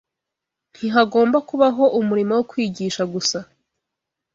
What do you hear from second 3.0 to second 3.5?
gusa